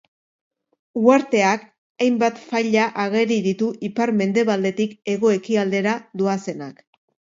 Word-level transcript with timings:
Uharteak 1.01 1.67
hainbat 2.05 2.41
faila 2.47 2.87
ageri 3.05 3.37
ditu 3.49 3.69
ipar-mendebaldetik 3.91 4.97
hego-ekialdera 5.15 5.97
doazenak. 6.23 6.87